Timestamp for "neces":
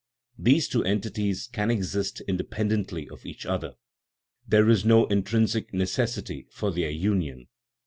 5.73-6.19